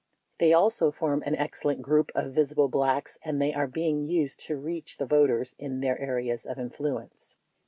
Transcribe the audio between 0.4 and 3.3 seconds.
also form an excellent group of visible Blacks